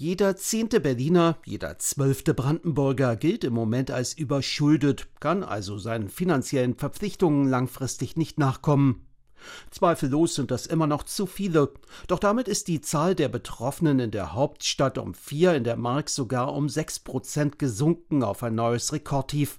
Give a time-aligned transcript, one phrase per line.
[0.00, 6.76] Jeder zehnte Berliner, jeder zwölfte Brandenburger gilt im Moment als überschuldet, kann also seinen finanziellen
[6.76, 9.08] Verpflichtungen langfristig nicht nachkommen.
[9.72, 11.74] Zweifellos sind das immer noch zu viele,
[12.06, 16.10] doch damit ist die Zahl der Betroffenen in der Hauptstadt um vier, in der Mark
[16.10, 19.58] sogar um sechs Prozent gesunken auf ein neues Rekordtief.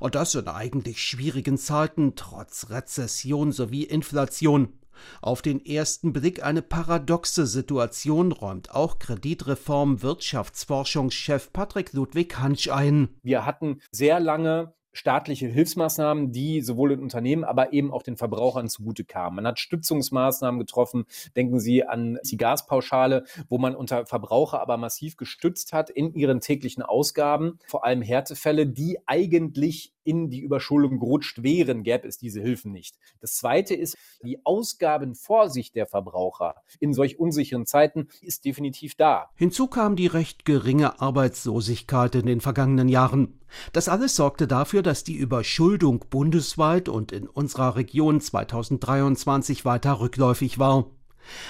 [0.00, 4.77] Und das in eigentlich schwierigen Zeiten, trotz Rezession sowie Inflation.
[5.22, 13.08] Auf den ersten Blick eine paradoxe Situation räumt auch Kreditreform Wirtschaftsforschungschef Patrick Ludwig Hansch ein.
[13.22, 18.68] Wir hatten sehr lange staatliche Hilfsmaßnahmen, die sowohl den Unternehmen, aber eben auch den Verbrauchern
[18.68, 19.36] zugute kamen.
[19.36, 21.04] Man hat Stützungsmaßnahmen getroffen.
[21.36, 26.40] Denken Sie an die Gaspauschale, wo man unter Verbraucher aber massiv gestützt hat in ihren
[26.40, 32.40] täglichen Ausgaben, vor allem Härtefälle, die eigentlich in die Überschuldung gerutscht wären, gäbe es diese
[32.40, 32.96] Hilfen nicht.
[33.20, 39.28] Das zweite ist, die Ausgabenvorsicht der Verbraucher in solch unsicheren Zeiten ist definitiv da.
[39.34, 43.38] Hinzu kam die recht geringe Arbeitslosigkeit in den vergangenen Jahren.
[43.74, 50.58] Das alles sorgte dafür, dass die Überschuldung bundesweit und in unserer Region 2023 weiter rückläufig
[50.58, 50.90] war.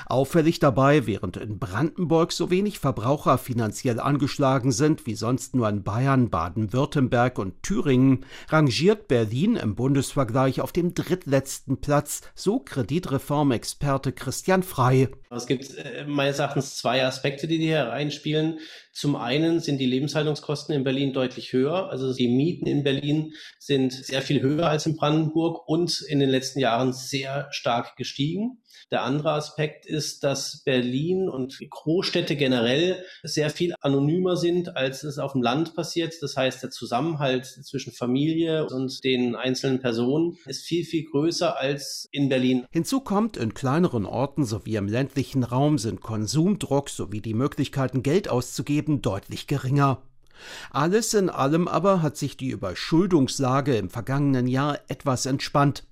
[0.07, 5.83] Auffällig dabei, während in Brandenburg so wenig Verbraucher finanziell angeschlagen sind wie sonst nur in
[5.83, 14.63] Bayern, Baden-Württemberg und Thüringen, rangiert Berlin im Bundesvergleich auf dem drittletzten Platz, so Kreditreformexperte Christian
[14.63, 15.09] Frei.
[15.31, 18.59] Es gibt äh, meines Erachtens zwei Aspekte, die hier reinspielen.
[18.93, 21.91] Zum einen sind die Lebenshaltungskosten in Berlin deutlich höher.
[21.91, 26.31] Also die Mieten in Berlin sind sehr viel höher als in Brandenburg und in den
[26.31, 28.59] letzten Jahren sehr stark gestiegen.
[28.91, 35.19] Der andere Aspekt ist, dass Berlin und Großstädte generell sehr viel anonymer sind, als es
[35.19, 36.15] auf dem Land passiert.
[36.21, 42.09] Das heißt, der Zusammenhalt zwischen Familie und den einzelnen Personen ist viel, viel größer als
[42.13, 42.67] in Berlin.
[42.71, 48.29] Hinzu kommt, in kleineren Orten sowie im ländlichen Raum sind Konsumdruck sowie die Möglichkeiten, Geld
[48.29, 50.03] auszugeben, deutlich geringer.
[50.71, 55.85] Alles in allem aber hat sich die Überschuldungslage im vergangenen Jahr etwas entspannt.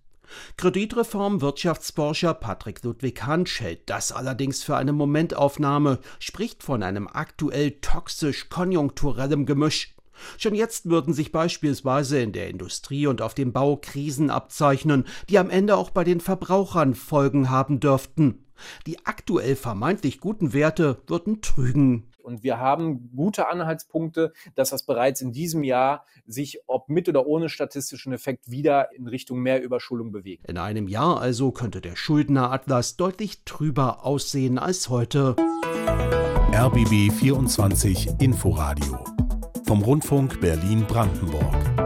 [0.57, 7.73] Kreditreform Wirtschaftsforscher Patrick Ludwig Hansch hält das allerdings für eine Momentaufnahme, spricht von einem aktuell
[7.81, 9.95] toxisch konjunkturellem Gemisch.
[10.39, 15.39] Schon jetzt würden sich beispielsweise in der Industrie und auf dem Bau Krisen abzeichnen, die
[15.39, 18.47] am Ende auch bei den Verbrauchern Folgen haben dürften.
[18.87, 22.05] Die aktuell vermeintlich guten Werte würden trügen.
[22.27, 27.25] Und wir haben gute Anhaltspunkte, dass das bereits in diesem Jahr sich, ob mit oder
[27.25, 30.45] ohne statistischen Effekt, wieder in Richtung mehr Überschulung bewegt.
[30.49, 35.37] In einem Jahr also könnte der Schuldneratlas deutlich trüber aussehen als heute.
[36.53, 39.05] RBB 24 Inforadio
[39.65, 41.86] vom Rundfunk Berlin-Brandenburg.